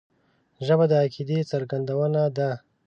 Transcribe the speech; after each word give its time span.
ژبه 0.65 0.85
د 0.91 0.93
عقیدې 1.03 1.39
څرګندونه 1.51 2.21
ده 2.37 2.49